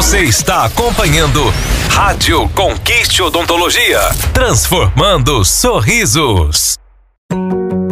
Você 0.00 0.20
está 0.22 0.64
acompanhando 0.64 1.42
Rádio 1.90 2.48
Conquiste 2.54 3.20
Odontologia, 3.20 4.00
transformando 4.32 5.44
sorrisos. 5.44 6.78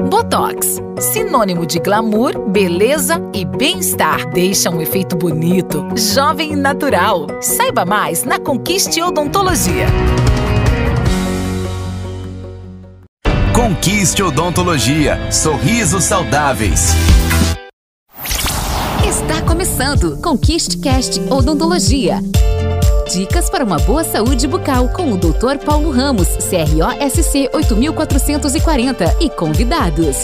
Botox, 0.09 0.79
sinônimo 0.99 1.67
de 1.67 1.79
glamour, 1.79 2.49
beleza 2.49 3.21
e 3.35 3.45
bem-estar. 3.45 4.27
Deixa 4.31 4.71
um 4.71 4.81
efeito 4.81 5.17
bonito, 5.17 5.87
jovem 6.15 6.53
e 6.55 6.57
natural. 6.57 7.27
Saiba 7.42 7.85
mais 7.85 8.25
na 8.25 8.38
Conquiste 8.38 9.03
Odontologia. 9.03 9.88
Conquiste 13.53 14.22
Odontologia. 14.22 15.31
Sorrisos 15.31 16.05
saudáveis. 16.05 16.95
Começando 19.59 20.16
Conquiste 20.19 20.79
Cast 20.79 21.19
Odontologia. 21.29 22.20
Dicas 23.12 23.51
para 23.51 23.65
uma 23.65 23.77
boa 23.80 24.05
saúde 24.05 24.46
bucal 24.46 24.88
com 24.91 25.10
o 25.10 25.16
Dr. 25.16 25.59
Paulo 25.66 25.91
Ramos, 25.91 26.28
CROSC 26.28 27.51
8440 27.52 29.16
e 29.20 29.29
convidados. 29.29 30.18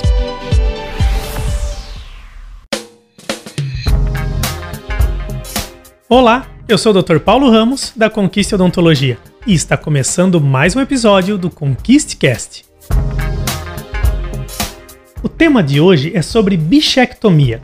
Olá, 6.09 6.47
eu 6.69 6.79
sou 6.79 6.95
o 6.95 7.03
Dr. 7.03 7.19
Paulo 7.19 7.51
Ramos 7.51 7.93
da 7.97 8.09
Conquiste 8.09 8.55
Odontologia 8.55 9.19
e 9.45 9.53
está 9.53 9.77
começando 9.77 10.41
mais 10.41 10.77
um 10.77 10.81
episódio 10.81 11.37
do 11.37 11.51
Conquiste 11.51 12.17
Cast. 12.17 12.65
O 15.21 15.29
tema 15.29 15.61
de 15.61 15.81
hoje 15.81 16.13
é 16.15 16.23
sobre 16.23 16.57
bichectomia. 16.57 17.61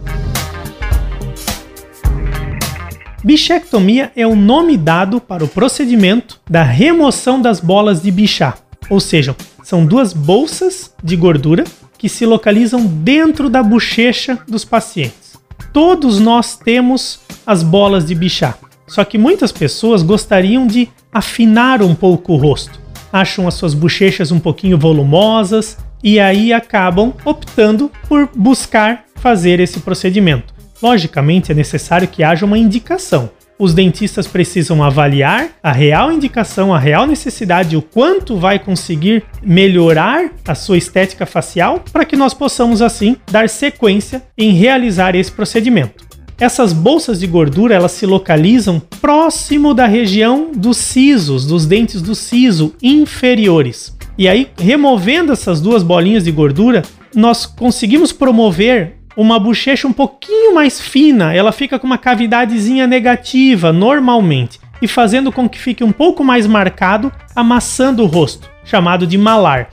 Bichectomia 3.22 4.10
é 4.16 4.26
o 4.26 4.34
nome 4.34 4.78
dado 4.78 5.20
para 5.20 5.44
o 5.44 5.48
procedimento 5.48 6.40
da 6.48 6.62
remoção 6.62 7.40
das 7.40 7.60
bolas 7.60 8.00
de 8.00 8.10
bichá, 8.10 8.56
ou 8.88 8.98
seja, 8.98 9.36
são 9.62 9.84
duas 9.84 10.14
bolsas 10.14 10.94
de 11.04 11.16
gordura 11.16 11.64
que 11.98 12.08
se 12.08 12.24
localizam 12.24 12.86
dentro 12.86 13.50
da 13.50 13.62
bochecha 13.62 14.38
dos 14.48 14.64
pacientes. 14.64 15.36
Todos 15.70 16.18
nós 16.18 16.56
temos 16.56 17.20
as 17.46 17.62
bolas 17.62 18.06
de 18.06 18.14
bichá, 18.14 18.54
só 18.86 19.04
que 19.04 19.18
muitas 19.18 19.52
pessoas 19.52 20.02
gostariam 20.02 20.66
de 20.66 20.88
afinar 21.12 21.82
um 21.82 21.94
pouco 21.94 22.32
o 22.32 22.36
rosto. 22.36 22.80
Acham 23.12 23.46
as 23.46 23.52
suas 23.54 23.74
bochechas 23.74 24.32
um 24.32 24.40
pouquinho 24.40 24.78
volumosas 24.78 25.76
e 26.02 26.18
aí 26.18 26.54
acabam 26.54 27.12
optando 27.26 27.92
por 28.08 28.30
buscar 28.34 29.04
fazer 29.16 29.60
esse 29.60 29.80
procedimento. 29.80 30.59
Logicamente, 30.82 31.52
é 31.52 31.54
necessário 31.54 32.08
que 32.08 32.22
haja 32.22 32.46
uma 32.46 32.58
indicação. 32.58 33.30
Os 33.58 33.74
dentistas 33.74 34.26
precisam 34.26 34.82
avaliar 34.82 35.50
a 35.62 35.70
real 35.70 36.10
indicação, 36.10 36.72
a 36.74 36.78
real 36.78 37.06
necessidade, 37.06 37.76
o 37.76 37.82
quanto 37.82 38.38
vai 38.38 38.58
conseguir 38.58 39.22
melhorar 39.42 40.30
a 40.48 40.54
sua 40.54 40.78
estética 40.78 41.26
facial 41.26 41.84
para 41.92 42.06
que 42.06 42.16
nós 42.16 42.32
possamos 42.32 42.80
assim 42.80 43.16
dar 43.30 43.50
sequência 43.50 44.22
em 44.38 44.52
realizar 44.52 45.14
esse 45.14 45.30
procedimento. 45.30 46.08
Essas 46.38 46.72
bolsas 46.72 47.20
de 47.20 47.26
gordura 47.26 47.74
elas 47.74 47.92
se 47.92 48.06
localizam 48.06 48.80
próximo 48.98 49.74
da 49.74 49.86
região 49.86 50.52
dos 50.56 50.78
sisos, 50.78 51.44
dos 51.44 51.66
dentes 51.66 52.00
do 52.00 52.14
siso 52.14 52.74
inferiores. 52.82 53.94
E 54.16 54.26
aí, 54.26 54.48
removendo 54.58 55.32
essas 55.32 55.60
duas 55.60 55.82
bolinhas 55.82 56.24
de 56.24 56.32
gordura, 56.32 56.80
nós 57.14 57.44
conseguimos 57.44 58.10
promover 58.10 58.99
uma 59.16 59.38
bochecha 59.38 59.86
um 59.86 59.92
pouquinho 59.92 60.54
mais 60.54 60.80
fina, 60.80 61.34
ela 61.34 61.52
fica 61.52 61.78
com 61.78 61.86
uma 61.86 61.98
cavidadezinha 61.98 62.86
negativa 62.86 63.72
normalmente 63.72 64.60
e 64.80 64.88
fazendo 64.88 65.30
com 65.30 65.48
que 65.48 65.58
fique 65.58 65.84
um 65.84 65.92
pouco 65.92 66.24
mais 66.24 66.46
marcado, 66.46 67.12
amassando 67.34 68.02
o 68.02 68.06
rosto, 68.06 68.50
chamado 68.64 69.06
de 69.06 69.18
malar. 69.18 69.70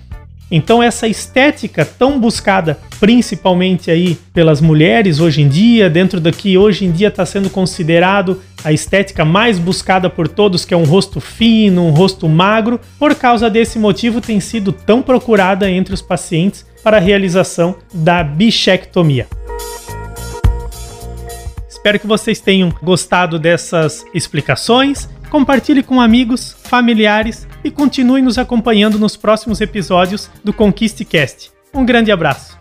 Então 0.50 0.82
essa 0.82 1.08
estética 1.08 1.84
tão 1.86 2.20
buscada 2.20 2.80
principalmente 3.00 3.92
aí 3.92 4.18
pelas 4.34 4.62
mulheres 4.62 5.20
hoje 5.20 5.42
em 5.42 5.48
dia, 5.48 5.90
dentro 5.90 6.20
da 6.20 6.32
que 6.32 6.58
hoje 6.58 6.86
em 6.86 6.92
dia 6.92 7.10
está 7.10 7.26
sendo 7.26 7.50
considerado 7.50 8.42
a 8.64 8.72
estética 8.72 9.24
mais 9.24 9.60
buscada 9.60 10.10
por 10.10 10.28
todos, 10.28 10.66
que 10.66 10.74
é 10.74 10.78
um 10.78 10.86
rosto 10.86 11.20
fino, 11.20 11.86
um 11.86 11.92
rosto 11.92 12.28
magro, 12.28 12.80
por 12.98 13.14
causa 13.16 13.50
desse 13.50 13.78
motivo 13.78 14.22
tem 14.22 14.40
sido 14.40 14.72
tão 14.72 15.02
procurada 15.02 15.70
entre 15.70 15.94
os 15.94 16.02
pacientes 16.02 16.66
para 16.84 16.98
a 16.98 17.02
realização 17.02 17.76
da 17.94 18.24
bichectomia. 18.24 19.28
Espero 21.70 22.00
que 22.00 22.08
vocês 22.08 22.40
tenham 22.42 22.74
gostado 22.82 23.38
dessas 23.38 24.04
explicações. 24.14 25.08
Compartilhe 25.30 25.84
com 25.84 26.02
amigos, 26.02 26.57
familiares 26.68 27.48
e 27.64 27.72
continue 27.72 28.22
nos 28.22 28.38
acompanhando 28.38 29.00
nos 29.00 29.18
próximos 29.18 29.62
episódios 29.62 30.30
do 30.44 30.54
Conquiste 30.54 31.04
Cast. 31.04 31.52
Um 31.74 31.86
grande 31.86 32.12
abraço. 32.12 32.58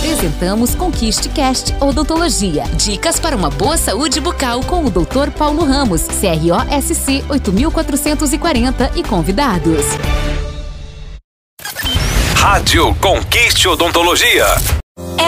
Apresentamos 0.00 0.74
Conquiste 0.74 1.28
Cast 1.30 1.74
Odontologia. 1.80 2.64
Dicas 2.76 3.18
para 3.18 3.36
uma 3.36 3.50
boa 3.50 3.76
saúde 3.76 4.20
bucal 4.20 4.60
com 4.64 4.84
o 4.84 4.90
Dr. 4.90 5.30
Paulo 5.36 5.64
Ramos, 5.64 6.02
CROSC 6.02 7.24
8440 7.28 8.92
e 8.96 9.02
convidados. 9.02 9.84
Rádio 12.34 12.94
Conquiste 12.96 13.68
Odontologia. 13.68 14.44